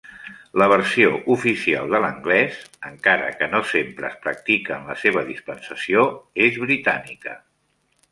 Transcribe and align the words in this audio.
La 0.59 0.67
versió 0.71 1.09
oficial 1.33 1.91
de 1.95 1.99
l'anglès, 2.05 2.57
encara 2.91 3.27
que 3.41 3.49
no 3.51 3.61
sempre 3.73 4.09
és 4.09 4.15
pràctica 4.23 4.73
en 4.79 4.89
la 4.93 4.97
seva 5.03 5.23
dispensació, 5.29 6.07
és 6.47 6.59
britànica. 6.65 7.37